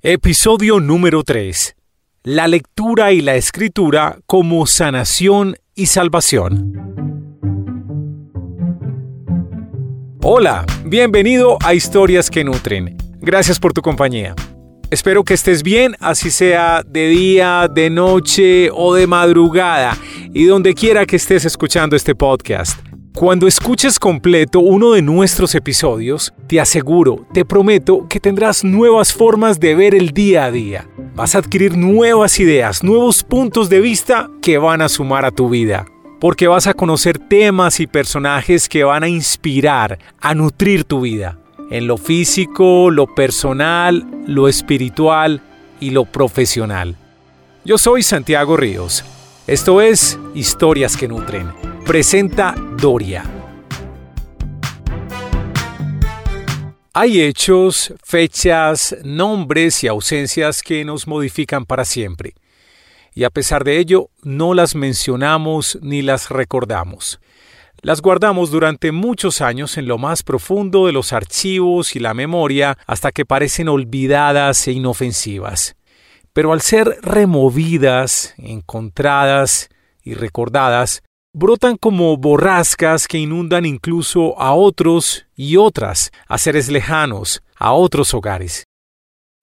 [0.00, 1.74] Episodio número 3.
[2.22, 6.72] La lectura y la escritura como sanación y salvación.
[10.22, 12.96] Hola, bienvenido a Historias que Nutren.
[13.20, 14.36] Gracias por tu compañía.
[14.92, 19.98] Espero que estés bien, así sea de día, de noche o de madrugada,
[20.32, 22.87] y donde quiera que estés escuchando este podcast.
[23.18, 29.58] Cuando escuches completo uno de nuestros episodios, te aseguro, te prometo que tendrás nuevas formas
[29.58, 30.88] de ver el día a día.
[31.16, 35.48] Vas a adquirir nuevas ideas, nuevos puntos de vista que van a sumar a tu
[35.48, 35.84] vida.
[36.20, 41.40] Porque vas a conocer temas y personajes que van a inspirar, a nutrir tu vida.
[41.72, 45.42] En lo físico, lo personal, lo espiritual
[45.80, 46.94] y lo profesional.
[47.64, 49.04] Yo soy Santiago Ríos.
[49.48, 53.24] Esto es Historias que Nutren presenta Doria.
[56.92, 62.34] Hay hechos, fechas, nombres y ausencias que nos modifican para siempre.
[63.14, 67.20] Y a pesar de ello, no las mencionamos ni las recordamos.
[67.80, 72.76] Las guardamos durante muchos años en lo más profundo de los archivos y la memoria
[72.86, 75.74] hasta que parecen olvidadas e inofensivas.
[76.34, 79.70] Pero al ser removidas, encontradas
[80.04, 87.42] y recordadas, brotan como borrascas que inundan incluso a otros y otras, a seres lejanos,
[87.56, 88.64] a otros hogares.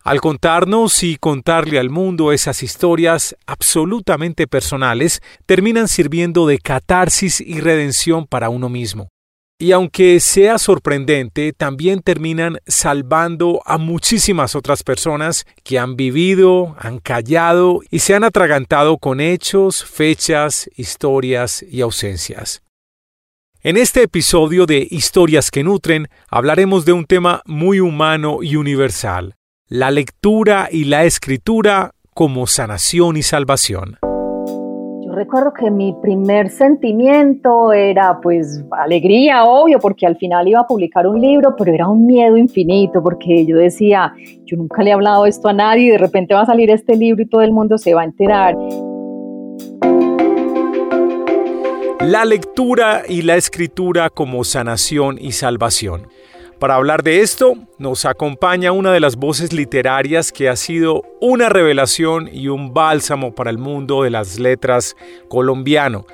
[0.03, 7.59] Al contarnos y contarle al mundo esas historias absolutamente personales, terminan sirviendo de catarsis y
[7.59, 9.09] redención para uno mismo.
[9.57, 16.99] Y aunque sea sorprendente, también terminan salvando a muchísimas otras personas que han vivido, han
[16.99, 22.63] callado y se han atragantado con hechos, fechas, historias y ausencias.
[23.61, 29.35] En este episodio de Historias que Nutren hablaremos de un tema muy humano y universal,
[29.67, 33.99] la lectura y la escritura como sanación y salvación
[35.15, 41.07] recuerdo que mi primer sentimiento era pues alegría, obvio, porque al final iba a publicar
[41.07, 44.13] un libro, pero era un miedo infinito porque yo decía,
[44.45, 46.95] yo nunca le he hablado esto a nadie y de repente va a salir este
[46.95, 48.55] libro y todo el mundo se va a enterar.
[52.01, 56.07] La lectura y la escritura como sanación y salvación.
[56.65, 61.47] Para hablar de esto, nos acompaña una de las voces literarias que ha sido una
[61.47, 64.95] revelación y un bálsamo para el mundo de las letras
[65.29, 66.07] colombiano.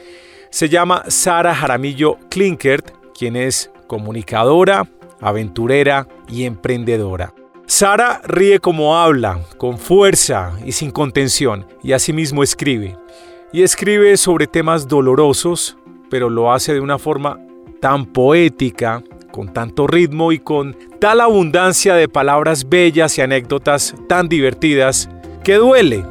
[0.49, 4.89] Se llama Sara Jaramillo Klinkert, quien es comunicadora,
[5.21, 7.33] aventurera y emprendedora.
[7.65, 12.97] Sara ríe como habla, con fuerza y sin contención, y asimismo escribe.
[13.53, 15.77] Y escribe sobre temas dolorosos,
[16.09, 17.39] pero lo hace de una forma
[17.79, 19.01] tan poética
[19.31, 25.09] con tanto ritmo y con tal abundancia de palabras bellas y anécdotas tan divertidas
[25.43, 26.05] que duele,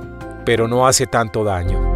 [0.44, 1.90] pero no hace tanto daño.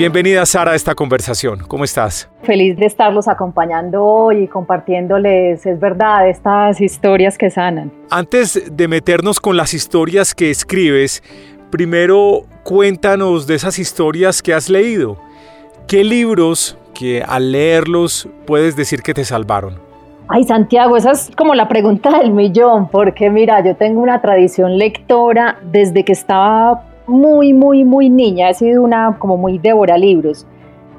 [0.00, 1.60] Bienvenida Sara a esta conversación.
[1.68, 2.30] ¿Cómo estás?
[2.42, 7.92] Feliz de estarlos acompañando hoy y compartiéndoles, es verdad, estas historias que sanan.
[8.10, 11.22] Antes de meternos con las historias que escribes,
[11.70, 15.18] primero cuéntanos de esas historias que has leído.
[15.90, 19.74] ¿Qué libros que al leerlos puedes decir que te salvaron?
[20.28, 24.78] Ay, Santiago, esa es como la pregunta del millón, porque mira, yo tengo una tradición
[24.78, 30.46] lectora desde que estaba muy, muy, muy niña, he sido una como muy devora libros.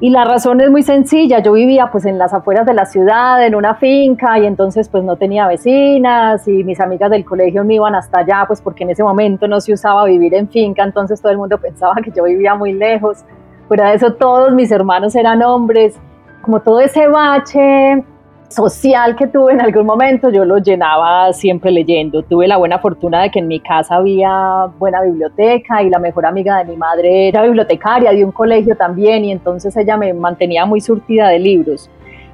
[0.01, 3.45] Y la razón es muy sencilla, yo vivía pues en las afueras de la ciudad,
[3.45, 7.75] en una finca, y entonces pues no tenía vecinas y mis amigas del colegio me
[7.75, 11.21] iban hasta allá, pues porque en ese momento no se usaba vivir en finca, entonces
[11.21, 13.23] todo el mundo pensaba que yo vivía muy lejos.
[13.71, 15.97] Fuera de eso, todos mis hermanos eran hombres.
[16.41, 18.03] Como todo ese bache
[18.49, 22.21] social que tuve en algún momento, yo lo llenaba siempre leyendo.
[22.21, 26.25] Tuve la buena fortuna de que en mi casa había buena biblioteca y la mejor
[26.25, 30.65] amiga de mi madre era bibliotecaria de un colegio también y entonces ella me mantenía
[30.65, 31.89] muy surtida de libros.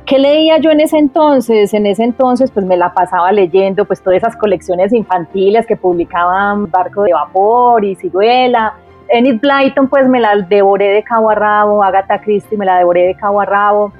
[0.07, 1.71] ¿Qué leía yo en ese entonces?
[1.75, 6.71] En ese entonces pues me la pasaba leyendo pues todas esas colecciones infantiles que publicaban
[6.71, 8.73] Barco de Vapor y Ciruela
[9.09, 13.07] Enid Blyton pues me la devoré de cabo a rabo, Agatha Christie me la devoré
[13.07, 13.93] de cabo a rabo,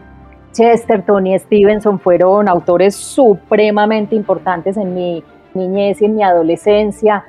[0.52, 5.24] Chesterton y Stevenson fueron autores supremamente importantes en mi
[5.54, 7.24] niñez y en mi adolescencia.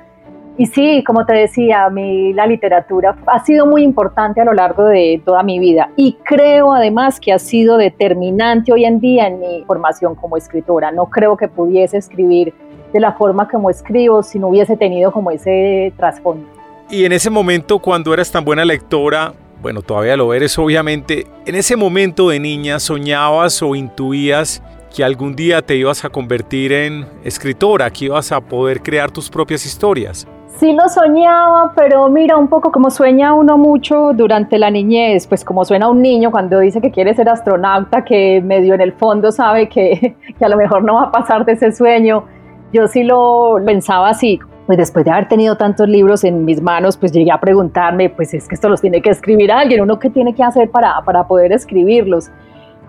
[0.57, 4.51] Y sí, como te decía, a mí la literatura ha sido muy importante a lo
[4.51, 9.27] largo de toda mi vida y creo además que ha sido determinante hoy en día
[9.27, 10.91] en mi formación como escritora.
[10.91, 12.53] No creo que pudiese escribir
[12.91, 16.58] de la forma como escribo si no hubiese tenido como ese trasfondo.
[16.91, 21.53] Y en ese momento, cuando eras tan buena lectora, bueno, todavía lo eres obviamente, en
[21.53, 24.63] ese momento de niña soñabas o intuías
[24.95, 29.29] que algún día te ibas a convertir en escritora, que ibas a poder crear tus
[29.29, 30.27] propias historias.
[30.57, 35.45] Sí lo soñaba, pero mira, un poco como sueña uno mucho durante la niñez, pues
[35.45, 39.31] como suena un niño cuando dice que quiere ser astronauta, que medio en el fondo
[39.31, 42.25] sabe que, que a lo mejor no va a pasar de ese sueño.
[42.73, 44.39] Yo sí lo pensaba así,
[44.69, 48.35] pues después de haber tenido tantos libros en mis manos, pues llegué a preguntarme, pues
[48.35, 51.27] es que esto los tiene que escribir alguien, uno qué tiene que hacer para, para
[51.27, 52.29] poder escribirlos.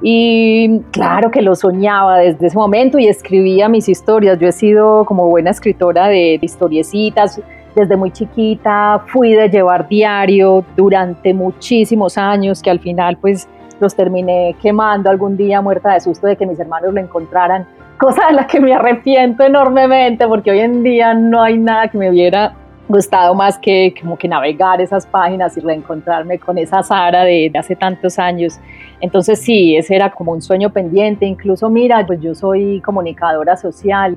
[0.02, 4.38] Y claro que lo soñaba desde ese momento y escribía mis historias.
[4.38, 7.40] Yo he sido como buena escritora de historiecitas
[7.74, 9.02] desde muy chiquita.
[9.06, 13.48] Fui de llevar diario durante muchísimos años que al final pues
[13.80, 17.66] los terminé quemando algún día muerta de susto de que mis hermanos lo encontraran.
[18.00, 21.98] Cosa de la que me arrepiento enormemente porque hoy en día no hay nada que
[21.98, 22.54] me hubiera
[22.88, 27.76] gustado más que como que navegar esas páginas y reencontrarme con esa Sara de, hace
[27.76, 28.58] tantos años.
[29.02, 31.26] Entonces sí, ese era como un sueño pendiente.
[31.26, 34.16] Incluso mira, pues yo soy comunicadora social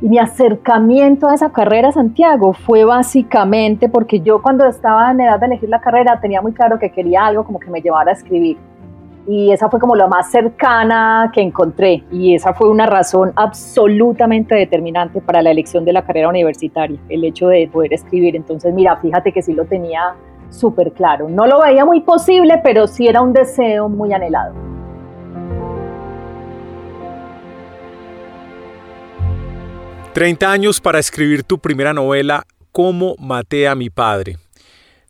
[0.00, 5.38] y mi acercamiento a esa carrera, Santiago, fue básicamente porque yo cuando estaba en edad
[5.38, 8.14] de elegir la carrera tenía muy claro que quería algo como que me llevara a
[8.14, 8.56] escribir
[9.26, 14.54] y esa fue como la más cercana que encontré y esa fue una razón absolutamente
[14.54, 18.36] determinante para la elección de la carrera universitaria, el hecho de poder escribir.
[18.36, 20.14] Entonces, mira, fíjate que sí lo tenía
[20.50, 21.28] súper claro.
[21.28, 24.54] No lo veía muy posible, pero sí era un deseo muy anhelado.
[30.12, 34.38] Treinta años para escribir tu primera novela, ¿Cómo maté a mi padre?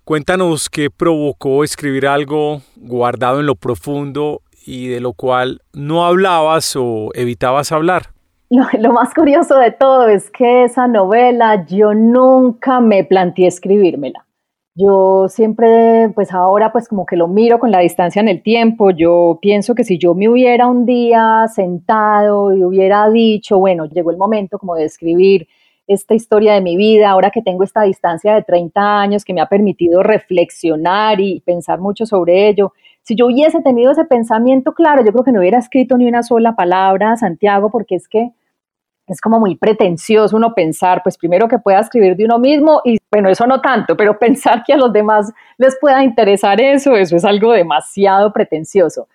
[0.05, 6.75] Cuéntanos qué provocó escribir algo guardado en lo profundo y de lo cual no hablabas
[6.75, 8.09] o evitabas hablar.
[8.51, 14.27] Lo, más curioso de todo es que esa novela yo nunca me planteé escribírmela.
[14.75, 18.91] Yo siempre, pues ahora pues como que lo miro con la distancia en el tiempo,
[18.91, 24.11] yo pienso que si yo me hubiera un día sentado y hubiera dicho, bueno, llegó
[24.11, 25.47] el momento como de escribir
[25.87, 29.41] esta historia de mi vida, ahora que tengo esta distancia de 30 años que me
[29.41, 32.73] ha permitido reflexionar y pensar mucho sobre ello.
[33.03, 36.23] Si yo hubiese tenido ese pensamiento claro, yo creo que no hubiera escrito ni una
[36.23, 38.31] sola palabra, Santiago, porque es que
[39.09, 42.99] es como muy pretencioso uno pensar, pues primero que pueda escribir de uno mismo y
[43.11, 47.17] bueno, eso no tanto, pero pensar que a los demás les pueda interesar eso, eso
[47.17, 49.09] es algo demasiado pretencioso.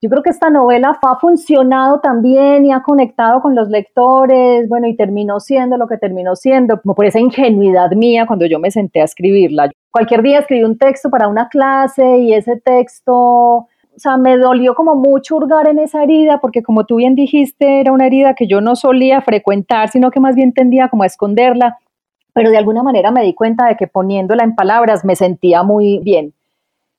[0.00, 4.86] Yo creo que esta novela ha funcionado también y ha conectado con los lectores, bueno,
[4.86, 8.70] y terminó siendo lo que terminó siendo, como por esa ingenuidad mía cuando yo me
[8.70, 9.70] senté a escribirla.
[9.90, 14.76] Cualquier día escribí un texto para una clase y ese texto, o sea, me dolió
[14.76, 18.46] como mucho hurgar en esa herida, porque como tú bien dijiste, era una herida que
[18.46, 21.76] yo no solía frecuentar, sino que más bien tendía como a esconderla,
[22.34, 25.98] pero de alguna manera me di cuenta de que poniéndola en palabras me sentía muy
[26.04, 26.34] bien.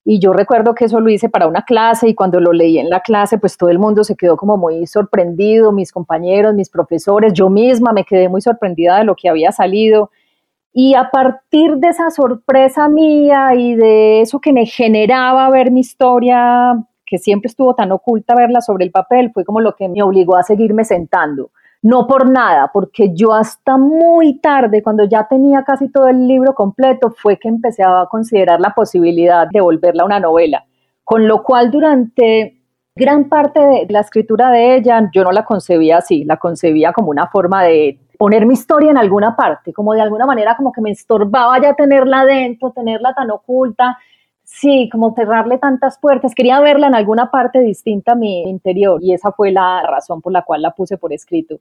[0.05, 2.89] Y yo recuerdo que eso lo hice para una clase y cuando lo leí en
[2.89, 7.33] la clase, pues todo el mundo se quedó como muy sorprendido, mis compañeros, mis profesores,
[7.33, 10.09] yo misma me quedé muy sorprendida de lo que había salido.
[10.71, 15.81] Y a partir de esa sorpresa mía y de eso que me generaba ver mi
[15.81, 16.75] historia,
[17.05, 20.37] que siempre estuvo tan oculta verla sobre el papel, fue como lo que me obligó
[20.37, 21.51] a seguirme sentando
[21.81, 26.53] no por nada, porque yo hasta muy tarde, cuando ya tenía casi todo el libro
[26.53, 30.65] completo, fue que empecé a considerar la posibilidad de volverla una novela,
[31.03, 32.57] con lo cual durante
[32.95, 37.11] gran parte de la escritura de ella yo no la concebía así, la concebía como
[37.11, 40.81] una forma de poner mi historia en alguna parte, como de alguna manera como que
[40.81, 43.97] me estorbaba ya tenerla adentro, tenerla tan oculta,
[44.51, 49.13] sí, como cerrarle tantas puertas, quería verla en alguna parte distinta a mi interior y
[49.13, 51.59] esa fue la razón por la cual la puse por escrito.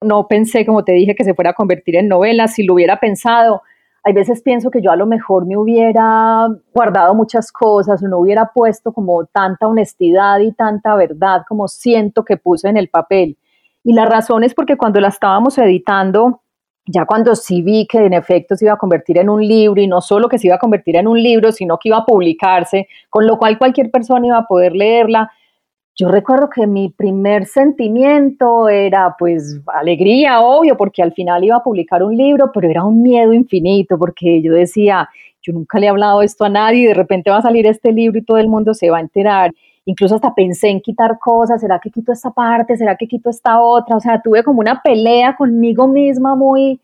[0.00, 3.00] No pensé, como te dije, que se fuera a convertir en novela, si lo hubiera
[3.00, 3.62] pensado,
[4.04, 8.18] hay veces pienso que yo a lo mejor me hubiera guardado muchas cosas o no
[8.18, 13.36] hubiera puesto como tanta honestidad y tanta verdad como siento que puse en el papel.
[13.82, 16.42] Y la razón es porque cuando la estábamos editando,
[16.90, 19.86] ya cuando sí vi que en efecto se iba a convertir en un libro y
[19.86, 22.88] no solo que se iba a convertir en un libro, sino que iba a publicarse,
[23.10, 25.30] con lo cual cualquier persona iba a poder leerla.
[25.94, 31.62] Yo recuerdo que mi primer sentimiento era pues alegría, obvio, porque al final iba a
[31.62, 35.08] publicar un libro, pero era un miedo infinito porque yo decía,
[35.42, 37.92] yo nunca le he hablado esto a nadie y de repente va a salir este
[37.92, 39.52] libro y todo el mundo se va a enterar.
[39.88, 42.76] Incluso hasta pensé en quitar cosas, ¿será que quito esta parte?
[42.76, 43.96] ¿Será que quito esta otra?
[43.96, 46.78] O sea, tuve como una pelea conmigo misma muy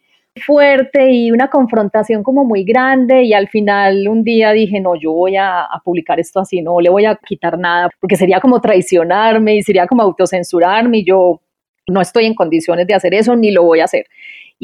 [0.46, 5.12] fuerte y una confrontación como muy grande y al final un día dije, no, yo
[5.12, 9.56] voy a, publicar esto así, no le voy a quitar nada, porque sería como traicionarme
[9.56, 11.42] y sería como autocensurarme y yo
[11.87, 14.06] no estoy en condiciones de hacer eso ni lo voy a hacer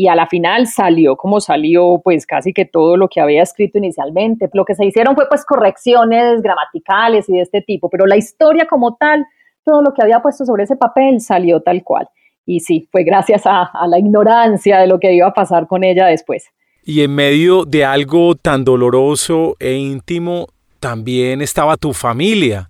[0.01, 3.77] y a la final salió como salió pues casi que todo lo que había escrito
[3.77, 4.49] inicialmente.
[4.55, 8.67] Lo que se hicieron fue pues correcciones gramaticales y de este tipo, pero la historia
[8.67, 9.27] como tal
[9.63, 12.09] todo lo que había puesto sobre ese papel salió tal cual.
[12.47, 15.85] Y sí, fue gracias a, a la ignorancia de lo que iba a pasar con
[15.85, 16.47] ella después.
[16.83, 20.47] Y en medio de algo tan doloroso e íntimo,
[20.81, 22.70] también estaba tu familia.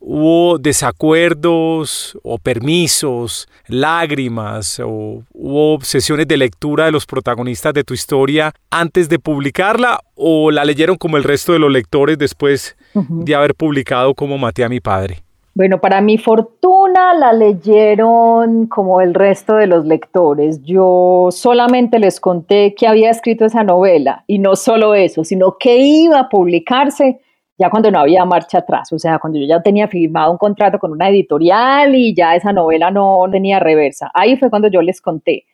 [0.00, 7.94] Hubo desacuerdos o permisos, lágrimas o hubo sesiones de lectura de los protagonistas de tu
[7.94, 13.34] historia antes de publicarla o la leyeron como el resto de los lectores después de
[13.34, 15.22] haber publicado como maté a mi padre.
[15.56, 20.62] Bueno, para mi fortuna la leyeron como el resto de los lectores.
[20.62, 25.78] Yo solamente les conté que había escrito esa novela y no solo eso, sino que
[25.78, 27.22] iba a publicarse
[27.58, 30.78] ya cuando no había marcha atrás, o sea, cuando yo ya tenía firmado un contrato
[30.78, 34.10] con una editorial y ya esa novela no tenía reversa.
[34.14, 35.44] Ahí fue cuando yo les conté.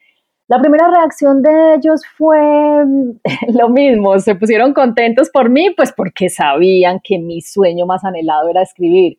[0.48, 2.38] La primera reacción de ellos fue
[3.54, 8.48] lo mismo, se pusieron contentos por mí, pues porque sabían que mi sueño más anhelado
[8.48, 9.18] era escribir,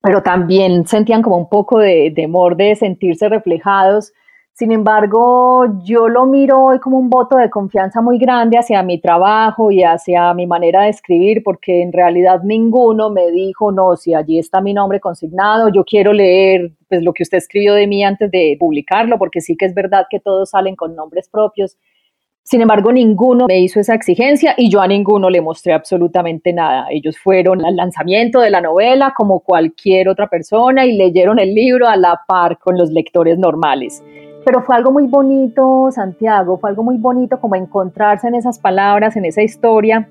[0.00, 4.12] pero también sentían como un poco de temor de sentirse reflejados
[4.58, 8.98] sin embargo, yo lo miro hoy como un voto de confianza muy grande hacia mi
[8.98, 14.14] trabajo y hacia mi manera de escribir, porque en realidad ninguno me dijo, no, si
[14.14, 18.02] allí está mi nombre consignado, yo quiero leer pues, lo que usted escribió de mí
[18.02, 21.76] antes de publicarlo, porque sí que es verdad que todos salen con nombres propios.
[22.42, 26.86] Sin embargo, ninguno me hizo esa exigencia y yo a ninguno le mostré absolutamente nada.
[26.88, 31.86] Ellos fueron al lanzamiento de la novela como cualquier otra persona y leyeron el libro
[31.86, 34.02] a la par con los lectores normales
[34.46, 39.16] pero fue algo muy bonito, Santiago, fue algo muy bonito como encontrarse en esas palabras,
[39.16, 40.08] en esa historia,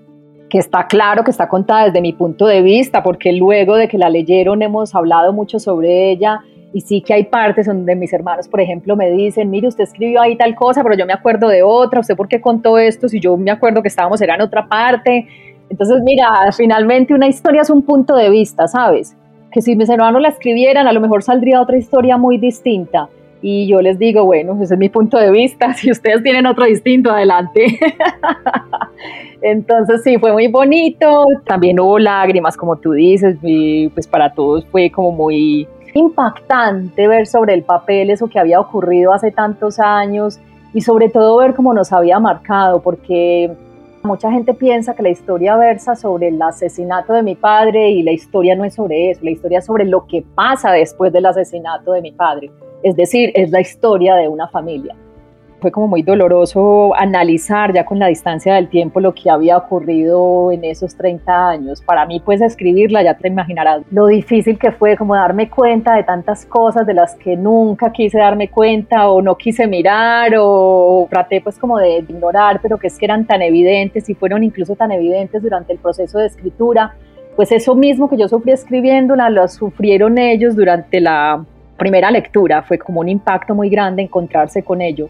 [0.50, 3.98] que está claro que está contada desde mi punto de vista, porque luego de que
[3.98, 6.42] la leyeron hemos hablado mucho sobre ella
[6.74, 10.20] y sí que hay partes donde mis hermanos, por ejemplo, me dicen, mire, usted escribió
[10.20, 13.08] ahí tal cosa, pero yo me acuerdo de otra, ¿usted por qué contó esto?
[13.08, 15.30] Si yo me acuerdo que estábamos, era en otra parte.
[15.70, 16.28] Entonces, mira,
[16.58, 19.16] finalmente una historia es un punto de vista, ¿sabes?
[19.50, 23.08] Que si mis hermanos la escribieran, a lo mejor saldría otra historia muy distinta
[23.48, 26.66] y yo les digo, bueno, ese es mi punto de vista, si ustedes tienen otro
[26.66, 27.78] distinto, adelante.
[29.44, 34.66] Entonces sí, fue muy bonito, también hubo lágrimas, como tú dices, y pues para todos
[34.72, 40.40] fue como muy impactante ver sobre el papel eso que había ocurrido hace tantos años
[40.74, 43.52] y sobre todo ver cómo nos había marcado, porque
[44.02, 48.12] mucha gente piensa que la historia versa sobre el asesinato de mi padre y la
[48.12, 51.92] historia no es sobre eso, la historia es sobre lo que pasa después del asesinato
[51.92, 52.50] de mi padre.
[52.84, 54.96] Es decir, es la historia de una familia.
[55.62, 60.52] Fue como muy doloroso analizar ya con la distancia del tiempo lo que había ocurrido
[60.52, 61.82] en esos 30 años.
[61.82, 66.04] Para mí, pues escribirla, ya te imaginarás lo difícil que fue como darme cuenta de
[66.04, 71.42] tantas cosas de las que nunca quise darme cuenta o no quise mirar o traté
[71.42, 74.92] pues como de ignorar, pero que es que eran tan evidentes y fueron incluso tan
[74.92, 76.94] evidentes durante el proceso de escritura.
[77.36, 81.44] Pues eso mismo que yo sufrí escribiéndola, lo sufrieron ellos durante la
[81.78, 85.10] primera lectura fue como un impacto muy grande encontrarse con ello.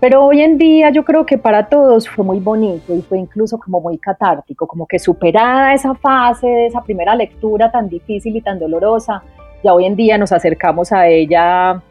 [0.00, 3.58] Pero hoy en día yo creo que para todos fue muy bonito y fue incluso
[3.58, 8.40] como muy catártico, como que superada esa fase de esa primera lectura tan difícil y
[8.40, 9.22] tan dolorosa,
[9.64, 11.82] ya hoy en día nos acercamos a ella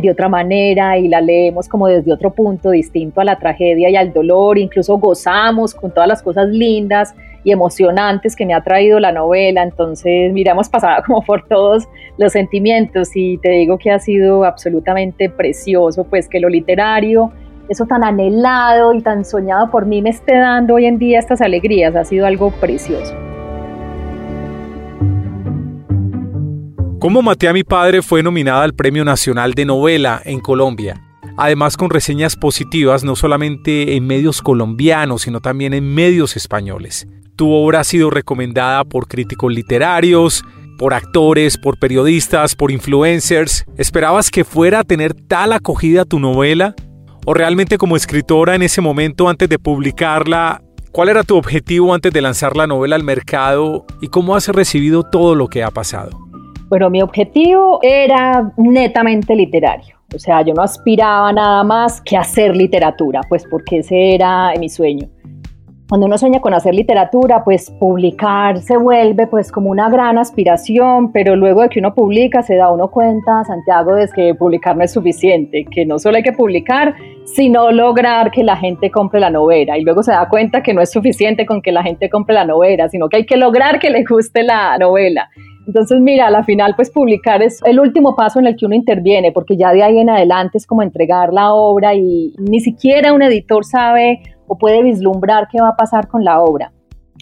[0.00, 3.96] de otra manera y la leemos como desde otro punto distinto a la tragedia y
[3.96, 8.98] al dolor, incluso gozamos con todas las cosas lindas y emocionantes que me ha traído
[8.98, 9.62] la novela.
[9.62, 11.86] Entonces, mira, hemos pasado como por todos
[12.18, 17.32] los sentimientos y te digo que ha sido absolutamente precioso, pues que lo literario,
[17.68, 21.40] eso tan anhelado y tan soñado por mí me esté dando hoy en día estas
[21.40, 23.14] alegrías, ha sido algo precioso.
[26.98, 31.02] Como maté a mi padre fue nominada al Premio Nacional de Novela en Colombia.
[31.36, 37.06] Además con reseñas positivas no solamente en medios colombianos, sino también en medios españoles.
[37.36, 40.44] Tu obra ha sido recomendada por críticos literarios,
[40.78, 43.64] por actores, por periodistas, por influencers.
[43.76, 46.74] ¿Esperabas que fuera a tener tal acogida tu novela?
[47.26, 50.62] ¿O realmente como escritora en ese momento antes de publicarla,
[50.92, 55.02] cuál era tu objetivo antes de lanzar la novela al mercado y cómo has recibido
[55.02, 56.10] todo lo que ha pasado?
[56.68, 59.96] Bueno, mi objetivo era netamente literario.
[60.14, 64.68] O sea, yo no aspiraba nada más que hacer literatura, pues porque ese era mi
[64.68, 65.08] sueño
[65.94, 71.12] cuando uno sueña con hacer literatura, pues publicar se vuelve pues como una gran aspiración,
[71.12, 74.82] pero luego de que uno publica se da uno cuenta, Santiago, es que publicar no
[74.82, 76.96] es suficiente, que no solo hay que publicar,
[77.26, 79.78] sino lograr que la gente compre la novela.
[79.78, 82.44] Y luego se da cuenta que no es suficiente con que la gente compre la
[82.44, 85.28] novela, sino que hay que lograr que le guste la novela.
[85.64, 88.74] Entonces, mira, a la final, pues publicar es el último paso en el que uno
[88.74, 93.12] interviene, porque ya de ahí en adelante es como entregar la obra y ni siquiera
[93.12, 96.72] un editor sabe o puede vislumbrar qué va a pasar con la obra.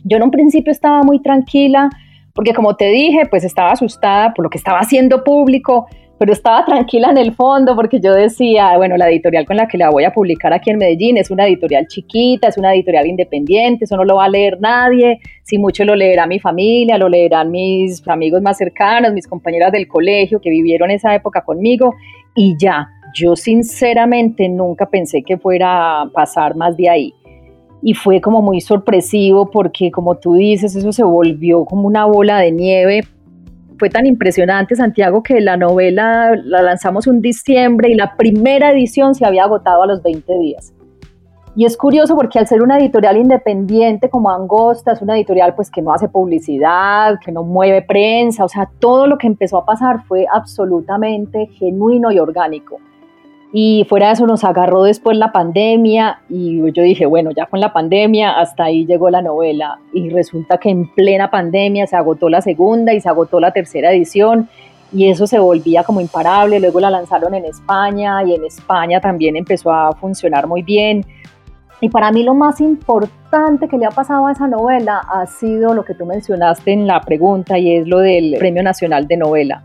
[0.05, 1.89] Yo en un principio estaba muy tranquila
[2.35, 5.87] porque como te dije, pues estaba asustada por lo que estaba haciendo público,
[6.19, 9.77] pero estaba tranquila en el fondo porque yo decía, bueno, la editorial con la que
[9.77, 13.85] la voy a publicar aquí en Medellín es una editorial chiquita, es una editorial independiente,
[13.85, 17.51] eso no lo va a leer nadie, si mucho lo leerá mi familia, lo leerán
[17.51, 21.93] mis amigos más cercanos, mis compañeras del colegio que vivieron esa época conmigo
[22.37, 27.15] y ya, yo sinceramente nunca pensé que fuera a pasar más de ahí.
[27.83, 32.39] Y fue como muy sorpresivo porque, como tú dices, eso se volvió como una bola
[32.39, 33.03] de nieve
[33.83, 39.17] fue tan impresionante, Santiago, que la novela la lanzamos un diciembre y la primera edición
[39.17, 40.73] se había agotado a los 20 días.
[41.57, 45.69] Y es curioso porque al ser una editorial independiente como Angosta, es una editorial pues
[45.69, 49.65] que no hace publicidad, que no mueve prensa, o sea, todo lo que empezó a
[49.65, 52.79] pasar fue absolutamente genuino y orgánico.
[53.55, 57.61] Y fuera de eso nos agarró después la pandemia y yo dije, bueno, ya con
[57.61, 59.79] la pandemia hasta ahí llegó la novela.
[59.93, 63.93] Y resulta que en plena pandemia se agotó la segunda y se agotó la tercera
[63.93, 64.49] edición
[64.91, 66.61] y eso se volvía como imparable.
[66.61, 71.05] Luego la lanzaron en España y en España también empezó a funcionar muy bien.
[71.83, 75.75] Y para mí lo más importante que le ha pasado a esa novela ha sido
[75.75, 79.63] lo que tú mencionaste en la pregunta y es lo del Premio Nacional de Novela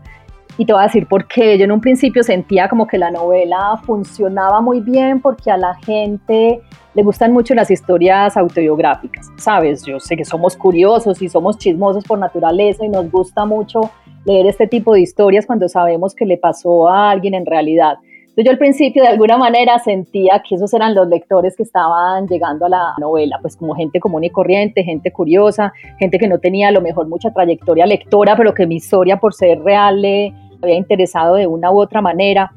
[0.58, 1.56] y te voy a decir por qué.
[1.56, 5.76] Yo en un principio sentía como que la novela funcionaba muy bien porque a la
[5.76, 6.60] gente
[6.94, 9.84] le gustan mucho las historias autobiográficas, ¿sabes?
[9.84, 13.82] Yo sé que somos curiosos y somos chismosos por naturaleza y nos gusta mucho
[14.24, 17.98] leer este tipo de historias cuando sabemos que le pasó a alguien en realidad.
[18.38, 22.26] Entonces yo al principio de alguna manera sentía que esos eran los lectores que estaban
[22.26, 26.38] llegando a la novela, pues como gente común y corriente, gente curiosa, gente que no
[26.38, 30.34] tenía a lo mejor mucha trayectoria lectora, pero que mi historia por ser real le
[30.62, 32.52] había interesado de una u otra manera.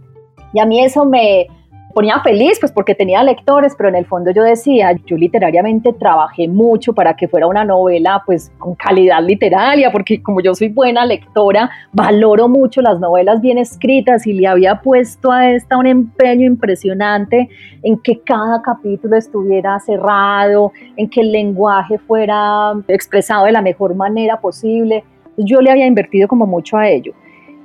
[0.54, 1.48] Y a mí eso me
[1.92, 6.48] ponía feliz, pues porque tenía lectores, pero en el fondo yo decía, yo literariamente trabajé
[6.48, 11.06] mucho para que fuera una novela pues con calidad literaria, porque como yo soy buena
[11.06, 16.48] lectora, valoro mucho las novelas bien escritas y le había puesto a esta un empeño
[16.48, 17.50] impresionante
[17.84, 23.96] en que cada capítulo estuviera cerrado, en que el lenguaje fuera expresado de la mejor
[23.96, 25.04] manera posible.
[25.38, 27.14] Yo le había invertido como mucho a ello.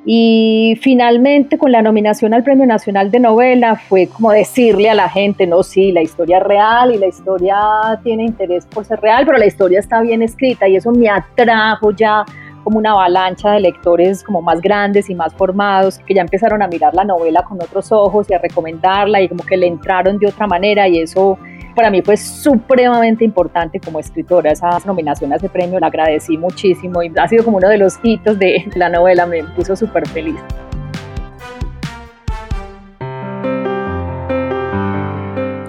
[0.09, 5.09] Y finalmente con la nominación al Premio Nacional de Novela fue como decirle a la
[5.09, 7.57] gente, no, sí, la historia es real y la historia
[8.05, 11.91] tiene interés por ser real, pero la historia está bien escrita y eso me atrajo
[11.91, 12.25] ya
[12.63, 16.69] como una avalancha de lectores como más grandes y más formados que ya empezaron a
[16.69, 20.29] mirar la novela con otros ojos y a recomendarla y como que le entraron de
[20.29, 21.37] otra manera y eso
[21.77, 24.51] para mí fue supremamente importante como escritora.
[24.51, 27.99] Esa nominación a ese premio la agradecí muchísimo y ha sido como uno de los
[28.03, 30.37] hitos de la novela, me puso súper feliz.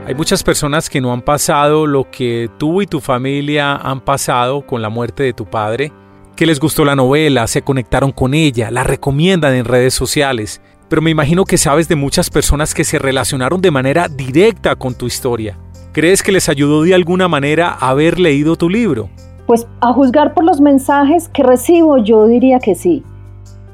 [0.08, 4.65] Hay muchas personas que no han pasado lo que tú y tu familia han pasado
[4.65, 5.91] con la muerte de tu padre,
[6.38, 11.02] que les gustó la novela, se conectaron con ella, la recomiendan en redes sociales, pero
[11.02, 15.08] me imagino que sabes de muchas personas que se relacionaron de manera directa con tu
[15.08, 15.58] historia.
[15.98, 19.10] ¿Crees que les ayudó de alguna manera haber leído tu libro?
[19.48, 23.04] Pues a juzgar por los mensajes que recibo, yo diría que sí.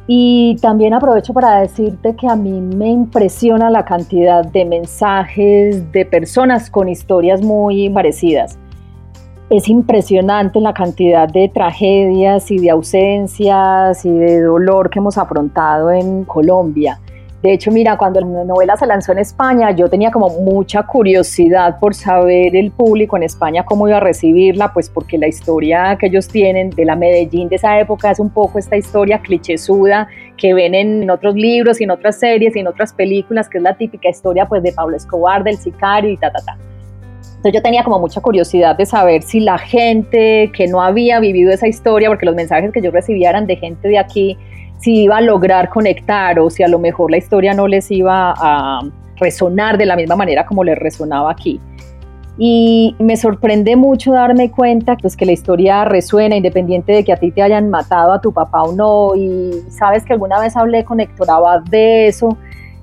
[0.08, 6.06] Y también aprovecho para decirte que a mí me impresiona la cantidad de mensajes de
[6.06, 8.58] personas con historias muy parecidas.
[9.50, 15.92] Es impresionante la cantidad de tragedias y de ausencias y de dolor que hemos afrontado
[15.92, 17.02] en Colombia.
[17.44, 21.78] De hecho, mira, cuando la novela se lanzó en España, yo tenía como mucha curiosidad
[21.78, 26.06] por saber el público en España cómo iba a recibirla, pues porque la historia que
[26.06, 30.54] ellos tienen de la Medellín de esa época es un poco esta historia clichésuda que
[30.54, 33.76] ven en otros libros y en otras series y en otras películas, que es la
[33.76, 36.58] típica historia pues de Pablo Escobar, del sicario y ta, ta, ta.
[37.36, 41.52] Entonces yo tenía como mucha curiosidad de saber si la gente que no había vivido
[41.52, 44.38] esa historia, porque los mensajes que yo recibía eran de gente de aquí,
[44.84, 48.34] si iba a lograr conectar o si a lo mejor la historia no les iba
[48.36, 48.82] a
[49.15, 51.60] resonar de la misma manera como les resonaba aquí.
[52.38, 57.17] Y me sorprende mucho darme cuenta pues, que la historia resuena independiente de que a
[57.17, 59.15] ti te hayan matado a tu papá o no.
[59.15, 62.38] Y sabes que alguna vez hablé con Héctor Abad de eso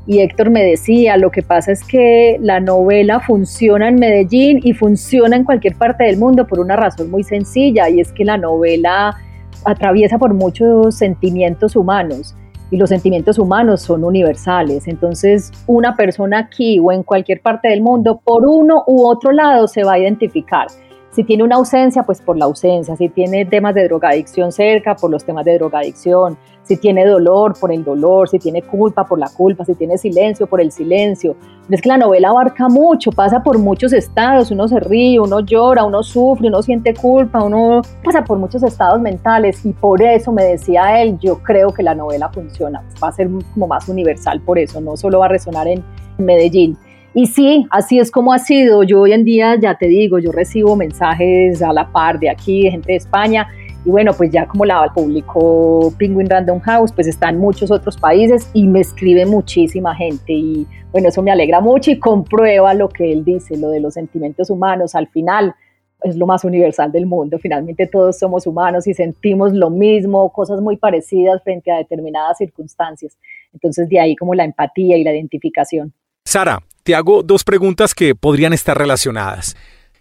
[0.07, 4.73] y Héctor me decía, lo que pasa es que la novela funciona en Medellín y
[4.73, 8.37] funciona en cualquier parte del mundo por una razón muy sencilla y es que la
[8.39, 9.17] novela
[9.65, 12.35] atraviesa por muchos sentimientos humanos
[12.71, 14.87] y los sentimientos humanos son universales.
[14.87, 19.67] Entonces, una persona aquí o en cualquier parte del mundo, por uno u otro lado,
[19.67, 20.69] se va a identificar.
[21.13, 22.95] Si tiene una ausencia, pues por la ausencia.
[22.97, 26.39] Si tiene temas de drogadicción cerca, por los temas de drogadicción.
[26.63, 28.29] Si tiene dolor, por el dolor.
[28.29, 29.65] Si tiene culpa, por la culpa.
[29.65, 31.35] Si tiene silencio, por el silencio.
[31.69, 34.53] Es que la novela abarca mucho, pasa por muchos estados.
[34.53, 39.01] Uno se ríe, uno llora, uno sufre, uno siente culpa, uno pasa por muchos estados
[39.01, 39.67] mentales.
[39.67, 42.85] Y por eso me decía él, yo creo que la novela funciona.
[43.03, 44.81] Va a ser como más universal por eso.
[44.81, 45.83] No solo va a resonar en
[46.19, 46.79] Medellín.
[47.13, 48.85] Y sí, así es como ha sido.
[48.85, 52.65] Yo hoy en día, ya te digo, yo recibo mensajes a la par de aquí,
[52.65, 53.49] de gente de España.
[53.85, 57.97] Y bueno, pues ya como la publicó Penguin Random House, pues está en muchos otros
[57.97, 60.33] países y me escribe muchísima gente.
[60.33, 63.95] Y bueno, eso me alegra mucho y comprueba lo que él dice, lo de los
[63.95, 64.95] sentimientos humanos.
[64.95, 65.55] Al final
[66.03, 67.39] es lo más universal del mundo.
[67.39, 73.17] Finalmente todos somos humanos y sentimos lo mismo, cosas muy parecidas frente a determinadas circunstancias.
[73.53, 75.93] Entonces de ahí como la empatía y la identificación.
[76.25, 79.57] Sara, te hago dos preguntas que podrían estar relacionadas.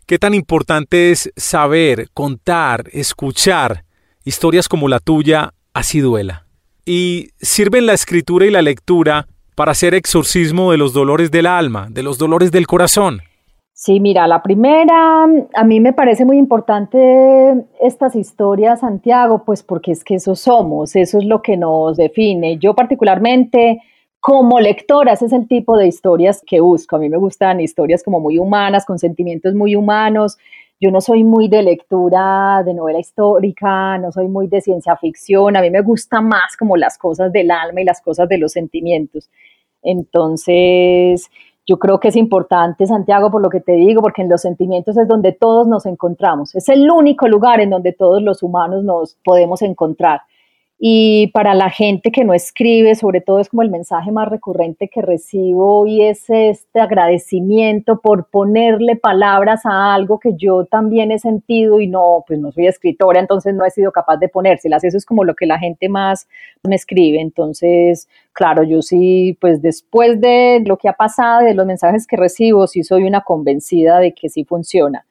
[0.08, 3.84] ¿Qué tan importante es saber, contar, escuchar
[4.26, 6.48] historias como la tuya, así duela?
[6.88, 11.90] ¿Y sirven la escritura y la lectura para hacer exorcismo de los dolores del alma,
[11.92, 13.22] de los dolores del corazón?
[13.74, 19.92] Sí, mira, la primera, a mí me parece muy importante estas historias, Santiago, pues porque
[19.92, 22.58] es que eso somos, eso es lo que nos define.
[22.58, 23.80] Yo particularmente
[24.20, 26.96] como lectora, ese es el tipo de historias que busco.
[26.96, 30.38] A mí me gustan historias como muy humanas, con sentimientos muy humanos.
[30.82, 35.58] Yo no soy muy de lectura de novela histórica, no soy muy de ciencia ficción.
[35.58, 38.54] A mí me gusta más como las cosas del alma y las cosas de los
[38.54, 39.30] sentimientos.
[39.82, 41.30] Entonces,
[41.66, 44.98] yo creo que es importante, Santiago, por lo que te digo, porque en los sentimientos
[44.98, 46.56] es donde todos nos encontramos.
[46.56, 50.22] Es el único lugar en donde todos los humanos nos podemos encontrar.
[50.82, 54.88] Y para la gente que no escribe, sobre todo es como el mensaje más recurrente
[54.88, 61.20] que recibo y es este agradecimiento por ponerle palabras a algo que yo también he
[61.20, 64.86] sentido y no, pues no soy escritora, entonces no he sido capaz de ponérselas.
[64.86, 66.30] Eso es como lo que la gente más
[66.64, 67.20] me escribe.
[67.20, 72.16] Entonces, claro, yo sí, pues después de lo que ha pasado, de los mensajes que
[72.16, 75.06] recibo, sí soy una convencida de que sí funciona.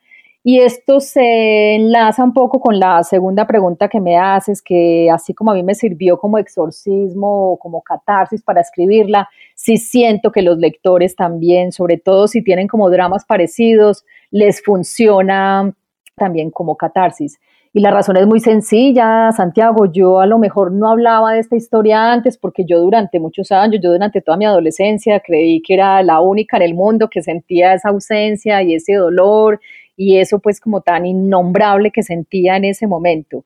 [0.45, 5.35] Y esto se enlaza un poco con la segunda pregunta que me haces, que así
[5.35, 10.43] como a mí me sirvió como exorcismo o como catarsis para escribirla, sí siento que
[10.43, 15.75] los lectores también, sobre todo si tienen como dramas parecidos, les funciona
[16.17, 17.39] también como catarsis.
[17.75, 21.57] Y la razón es muy sencilla, Santiago, yo a lo mejor no hablaba de esta
[21.57, 26.03] historia antes porque yo durante muchos años, yo durante toda mi adolescencia creí que era
[26.03, 29.61] la única en el mundo que sentía esa ausencia y ese dolor
[29.99, 33.45] y eso pues como tan innombrable que sentía en ese momento.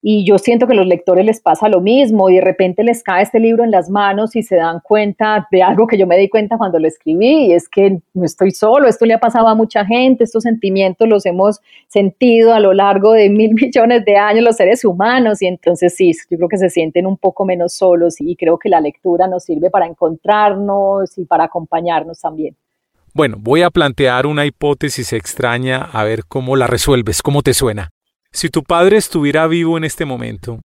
[0.00, 3.02] Y yo siento que a los lectores les pasa lo mismo y de repente les
[3.02, 6.16] cae este libro en las manos y se dan cuenta de algo que yo me
[6.16, 9.48] di cuenta cuando lo escribí y es que no estoy solo, esto le ha pasado
[9.48, 14.16] a mucha gente, estos sentimientos los hemos sentido a lo largo de mil millones de
[14.16, 17.72] años los seres humanos y entonces sí, yo creo que se sienten un poco menos
[17.72, 22.54] solos y creo que la lectura nos sirve para encontrarnos y para acompañarnos también.
[23.14, 27.90] Bueno, voy a plantear una hipótesis extraña a ver cómo la resuelves, cómo te suena.
[28.30, 30.60] Si tu padre estuviera vivo en este momento,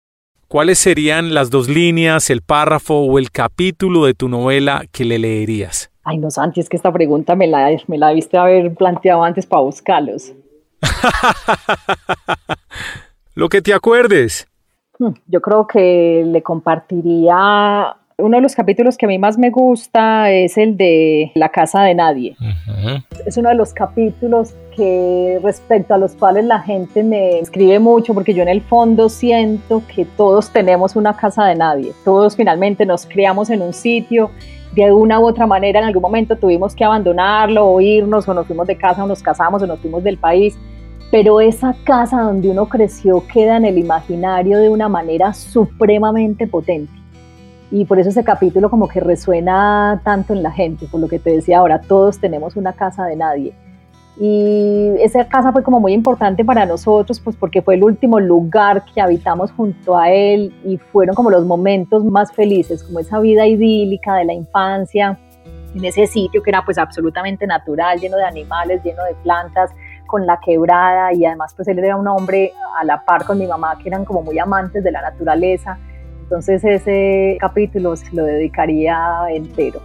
[0.48, 5.20] ¿cuáles serían las dos líneas, el párrafo o el capítulo de tu novela que le
[5.20, 5.92] leerías?
[6.04, 9.46] Ay, no, Santi, es que esta pregunta me la, me la viste haber planteado antes
[9.46, 10.34] para buscarlos.
[13.36, 14.48] Lo que te acuerdes.
[14.98, 19.50] Hmm, yo creo que le compartiría uno de los capítulos que a mí más me
[19.50, 22.36] gusta es el de La casa de nadie.
[23.26, 28.14] Es uno de los capítulos que respecto a los cuales la gente me escribe mucho
[28.14, 31.94] porque yo en el fondo siento que todos tenemos una casa de nadie.
[32.06, 34.32] Todos finalmente nos criamos en un sitio.
[34.74, 38.48] De una u otra manera en algún momento tuvimos que abandonarlo o irnos o nos
[38.48, 40.58] fuimos de casa o nos casamos o nos fuimos del país
[41.12, 47.01] pero esa casa donde uno creció queda en el imaginario de una manera supremamente potente
[47.72, 51.20] y por eso ese capítulo como que resuena tanto en la gente, por lo que
[51.20, 53.54] te decía ahora, todos tenemos una casa de nadie.
[54.20, 58.84] Y esa casa fue como muy importante para nosotros, pues porque fue el último lugar
[58.94, 63.48] que habitamos junto a él y fueron como los momentos más felices, como esa vida
[63.48, 65.18] idílica de la infancia,
[65.74, 69.72] en ese sitio que era pues absolutamente natural, lleno de animales, lleno de plantas,
[70.08, 73.48] con la quebrada y además pues él era un hombre a la par con mi
[73.48, 75.80] mamá que eran como muy amantes de la naturaleza
[76.32, 78.98] entonces ese capítulo se lo dedicaría
[79.32, 79.82] entero.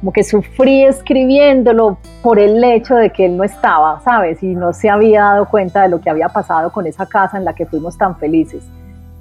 [0.00, 4.42] Como que sufrí escribiéndolo por el hecho de que él no estaba, ¿sabes?
[4.42, 7.46] Y no se había dado cuenta de lo que había pasado con esa casa en
[7.46, 8.62] la que fuimos tan felices.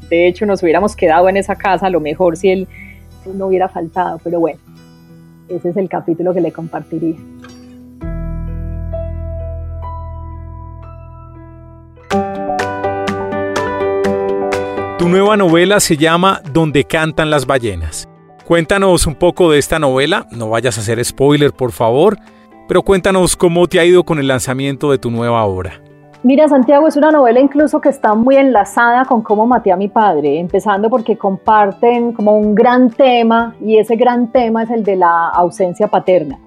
[0.10, 2.68] De hecho, nos hubiéramos quedado en esa casa, a lo mejor si él
[3.34, 4.60] no hubiera faltado, pero bueno,
[5.48, 7.16] ese es el capítulo que le compartiría.
[15.06, 18.10] Tu nueva novela se llama Donde cantan las ballenas.
[18.44, 22.18] Cuéntanos un poco de esta novela, no vayas a hacer spoiler por favor,
[22.68, 25.80] pero cuéntanos cómo te ha ido con el lanzamiento de tu nueva obra.
[26.24, 29.89] Mira, Santiago, es una novela incluso que está muy enlazada con cómo maté a mi
[29.89, 34.96] padre, empezando porque comparten como un gran tema y ese gran tema es el de
[34.96, 36.39] la ausencia paterna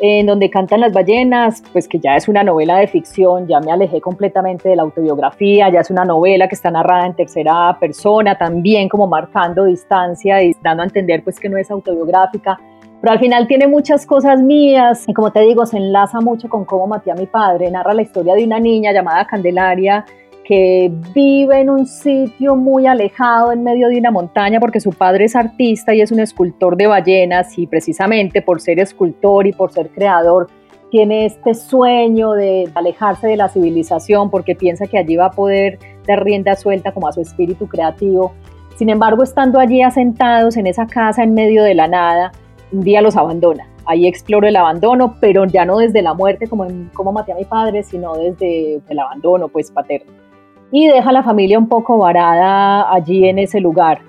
[0.00, 3.72] en donde cantan las ballenas, pues que ya es una novela de ficción, ya me
[3.72, 8.36] alejé completamente de la autobiografía, ya es una novela que está narrada en tercera persona,
[8.36, 12.58] también como marcando distancia y dando a entender pues que no es autobiográfica,
[13.00, 16.64] pero al final tiene muchas cosas mías y como te digo, se enlaza mucho con
[16.64, 20.04] cómo maté a mi padre, narra la historia de una niña llamada Candelaria
[20.48, 25.26] que vive en un sitio muy alejado en medio de una montaña porque su padre
[25.26, 29.70] es artista y es un escultor de ballenas y precisamente por ser escultor y por
[29.72, 30.48] ser creador
[30.90, 35.78] tiene este sueño de alejarse de la civilización porque piensa que allí va a poder
[36.06, 38.32] dar rienda suelta como a su espíritu creativo.
[38.76, 42.32] Sin embargo, estando allí asentados en esa casa en medio de la nada,
[42.72, 43.68] un día los abandona.
[43.84, 47.44] Ahí exploro el abandono, pero ya no desde la muerte como, en, maté a mi
[47.44, 50.27] padre, sino desde el abandono pues paterno
[50.70, 54.00] y deja a la familia un poco varada allí en ese lugar.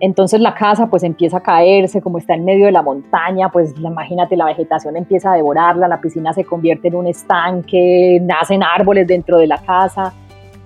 [0.00, 3.74] Entonces la casa pues empieza a caerse, como está en medio de la montaña, pues
[3.78, 9.06] imagínate la vegetación empieza a devorarla, la piscina se convierte en un estanque, nacen árboles
[9.06, 10.12] dentro de la casa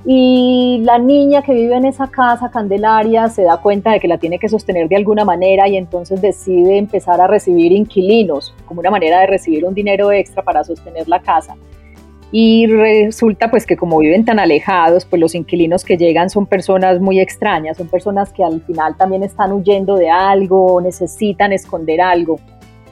[0.04, 4.16] y la niña que vive en esa casa, Candelaria, se da cuenta de que la
[4.16, 8.90] tiene que sostener de alguna manera y entonces decide empezar a recibir inquilinos como una
[8.90, 11.56] manera de recibir un dinero extra para sostener la casa
[12.30, 17.00] y resulta pues que como viven tan alejados, pues los inquilinos que llegan son personas
[17.00, 22.38] muy extrañas, son personas que al final también están huyendo de algo, necesitan esconder algo.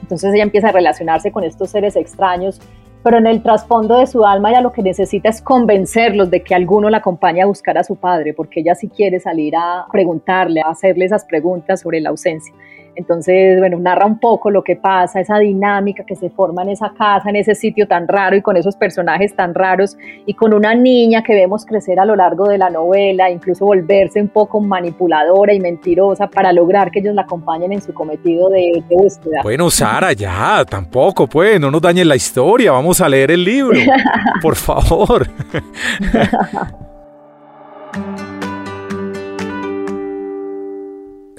[0.01, 2.59] Entonces ella empieza a relacionarse con estos seres extraños,
[3.03, 6.55] pero en el trasfondo de su alma ella lo que necesita es convencerlos de que
[6.55, 10.61] alguno la acompañe a buscar a su padre, porque ella sí quiere salir a preguntarle,
[10.61, 12.53] a hacerle esas preguntas sobre la ausencia.
[12.97, 16.93] Entonces, bueno, narra un poco lo que pasa, esa dinámica que se forma en esa
[16.97, 20.73] casa, en ese sitio tan raro y con esos personajes tan raros y con una
[20.73, 25.53] niña que vemos crecer a lo largo de la novela, incluso volverse un poco manipuladora
[25.53, 29.41] y mentirosa para lograr que ellos la acompañen en su cometido de, de búsqueda.
[29.43, 33.77] Bueno, Sara, ya, tampoco, pues, no nos dañen la historia, vamos a leer el libro,
[34.41, 35.27] por favor.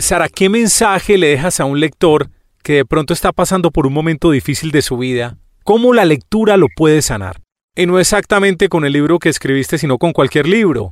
[0.01, 2.31] Sara, ¿qué mensaje le dejas a un lector
[2.63, 5.39] que de pronto está pasando por un momento difícil de su vida?
[5.65, 7.39] ¿Cómo la lectura lo puede sanar?
[7.75, 10.89] Y no exactamente con el libro que escribiste, sino con cualquier libro.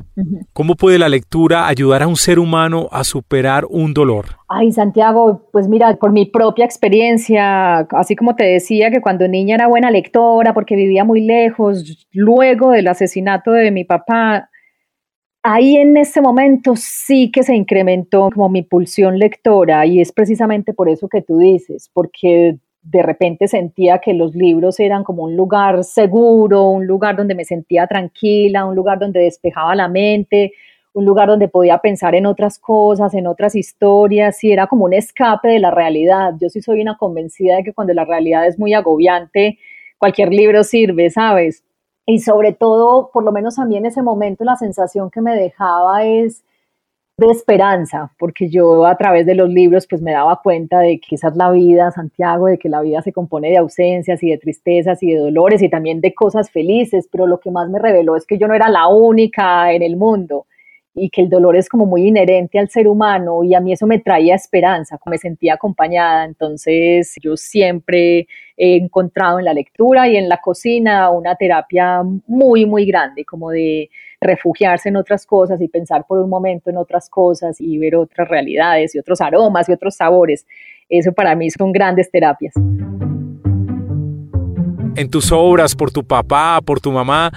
[0.53, 4.27] ¿Cómo puede la lectura ayudar a un ser humano a superar un dolor?
[4.49, 9.55] Ay, Santiago, pues mira, por mi propia experiencia, así como te decía que cuando niña
[9.55, 14.51] era buena lectora porque vivía muy lejos, luego del asesinato de mi papá,
[15.47, 20.75] ahí en ese momento sí que se incrementó como mi pulsión lectora y es precisamente
[20.75, 25.37] por eso que tú dices, porque de repente sentía que los libros eran como un
[25.37, 30.53] lugar seguro, un lugar donde me sentía tranquila, un lugar donde despejaba la mente,
[30.93, 34.95] un lugar donde podía pensar en otras cosas, en otras historias, y era como un
[34.95, 36.35] escape de la realidad.
[36.41, 39.59] Yo sí soy una convencida de que cuando la realidad es muy agobiante,
[39.99, 41.66] cualquier libro sirve, ¿sabes?
[42.07, 45.35] Y sobre todo, por lo menos a mí en ese momento, la sensación que me
[45.35, 46.45] dejaba es
[47.19, 51.15] de esperanza, porque yo a través de los libros pues me daba cuenta de que
[51.15, 54.39] esa es la vida, Santiago, de que la vida se compone de ausencias y de
[54.39, 58.17] tristezas y de dolores y también de cosas felices, pero lo que más me reveló
[58.17, 60.47] es que yo no era la única en el mundo
[60.99, 63.87] y que el dolor es como muy inherente al ser humano y a mí eso
[63.87, 70.17] me traía esperanza, me sentía acompañada, entonces yo siempre he encontrado en la lectura y
[70.17, 73.91] en la cocina una terapia muy, muy grande, como de
[74.23, 78.27] refugiarse en otras cosas y pensar por un momento en otras cosas y ver otras
[78.29, 80.47] realidades y otros aromas y otros sabores.
[80.89, 82.55] Eso para mí son grandes terapias.
[84.97, 87.31] En tus obras, por tu papá, por tu mamá,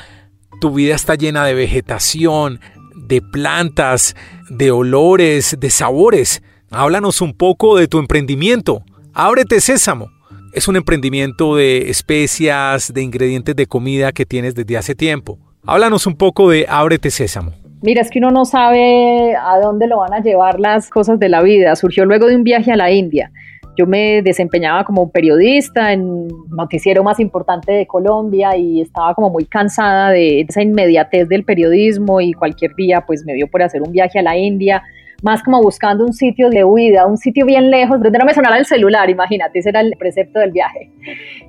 [0.62, 2.62] tu vida está llena de vegetación,
[3.08, 4.16] de plantas,
[4.50, 6.42] de olores, de sabores.
[6.72, 8.84] Háblanos un poco de tu emprendimiento.
[9.14, 10.12] Ábrete Sésamo.
[10.54, 15.38] Es un emprendimiento de especias, de ingredientes de comida que tienes desde hace tiempo.
[15.66, 17.54] Háblanos un poco de Ábrete Sésamo.
[17.82, 21.30] Mira, es que uno no sabe a dónde lo van a llevar las cosas de
[21.30, 21.76] la vida.
[21.76, 23.32] Surgió luego de un viaje a la India.
[23.80, 29.46] Yo me desempeñaba como periodista en noticiero más importante de Colombia y estaba como muy
[29.46, 33.94] cansada de esa inmediatez del periodismo y cualquier día pues me dio por hacer un
[33.94, 34.84] viaje a la India
[35.22, 38.58] más como buscando un sitio de huida, un sitio bien lejos, donde no me sonara
[38.58, 40.90] el celular, imagínate, ese era el precepto del viaje.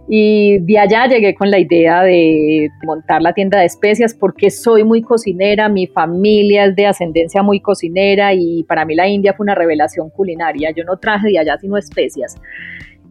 [0.09, 4.85] Y de allá llegué con la idea de montar la tienda de especias porque soy
[4.85, 9.45] muy cocinera, mi familia es de ascendencia muy cocinera y para mí la India fue
[9.45, 10.71] una revelación culinaria.
[10.75, 12.37] Yo no traje de allá sino especias.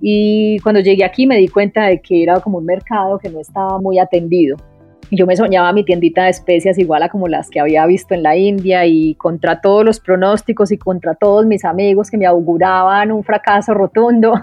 [0.01, 3.39] Y cuando llegué aquí me di cuenta de que era como un mercado que no
[3.39, 4.57] estaba muy atendido
[5.11, 8.23] yo me soñaba mi tiendita de especias igual a como las que había visto en
[8.23, 13.11] la India y contra todos los pronósticos y contra todos mis amigos que me auguraban
[13.11, 14.33] un fracaso rotundo,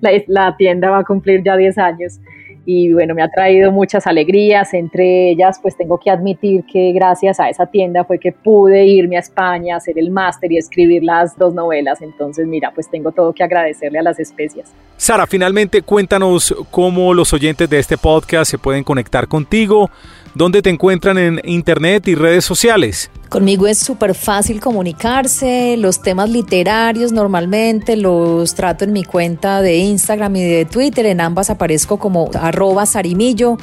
[0.26, 2.20] la, tienda va a cumplir ya 10 años.
[2.66, 7.40] Y bueno, me ha traído muchas alegrías, entre ellas pues tengo que admitir que gracias
[7.40, 11.36] a esa tienda fue que pude irme a España, hacer el máster y escribir las
[11.38, 14.72] dos novelas, entonces mira, pues tengo todo que agradecerle a las especias.
[15.00, 19.90] Sara, finalmente cuéntanos cómo los oyentes de este podcast se pueden conectar contigo,
[20.34, 23.10] dónde te encuentran en internet y redes sociales.
[23.30, 29.78] Conmigo es súper fácil comunicarse, los temas literarios normalmente los trato en mi cuenta de
[29.78, 33.56] Instagram y de Twitter, en ambas aparezco como arroba sarimillo.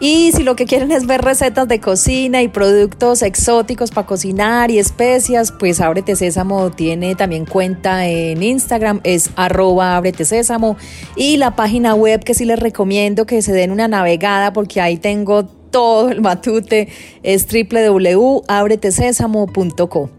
[0.00, 4.70] Y si lo que quieren es ver recetas de cocina y productos exóticos para cocinar
[4.70, 10.76] y especias, pues Ábrete Sésamo tiene también cuenta en Instagram, es arroba Ábrete Sésamo.
[11.16, 14.98] Y la página web que sí les recomiendo que se den una navegada porque ahí
[14.98, 16.86] tengo todo el matute
[17.24, 20.10] es www.abretesésamo.co.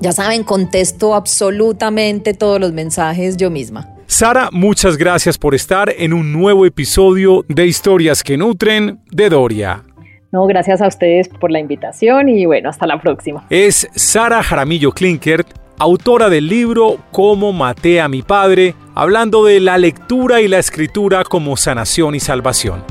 [0.00, 3.95] Ya saben, contesto absolutamente todos los mensajes yo misma.
[4.08, 9.82] Sara, muchas gracias por estar en un nuevo episodio de Historias que Nutren de Doria.
[10.30, 13.44] No, gracias a ustedes por la invitación y bueno, hasta la próxima.
[13.50, 19.76] Es Sara Jaramillo Klinkert, autora del libro Cómo maté a mi padre, hablando de la
[19.76, 22.84] lectura y la escritura como sanación y salvación.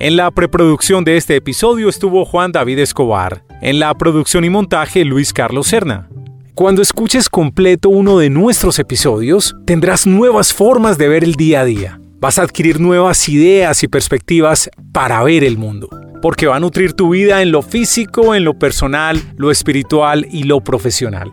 [0.00, 3.44] En la preproducción de este episodio estuvo Juan David Escobar.
[3.62, 6.08] En la producción y montaje Luis Carlos Serna.
[6.54, 11.64] Cuando escuches completo uno de nuestros episodios, tendrás nuevas formas de ver el día a
[11.64, 12.00] día.
[12.20, 15.88] Vas a adquirir nuevas ideas y perspectivas para ver el mundo,
[16.22, 20.44] porque va a nutrir tu vida en lo físico, en lo personal, lo espiritual y
[20.44, 21.32] lo profesional.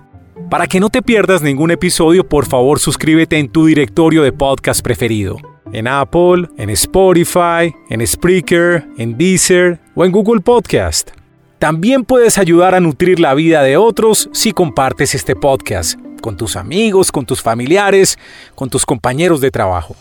[0.49, 4.81] Para que no te pierdas ningún episodio, por favor suscríbete en tu directorio de podcast
[4.81, 5.37] preferido
[5.71, 11.11] en Apple, en Spotify, en Spreaker, en Deezer o en Google Podcast.
[11.61, 16.55] También puedes ayudar a nutrir la vida de otros si compartes este podcast con tus
[16.55, 18.17] amigos, con tus familiares,
[18.55, 19.95] con tus compañeros de trabajo.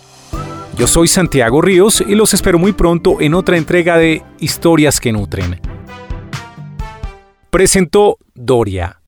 [0.79, 5.13] Yo soy Santiago Ríos y los espero muy pronto en otra entrega de Historias que
[5.13, 5.61] Nutren.
[7.51, 9.00] Presentó Doria